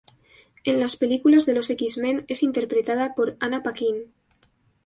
En 0.63 0.79
las 0.79 0.95
películas 0.95 1.45
de 1.45 1.53
los 1.53 1.69
X-Men 1.69 2.25
es 2.27 2.41
interpretada 2.41 3.13
por 3.13 3.37
Anna 3.39 3.61
Paquin. 3.61 4.11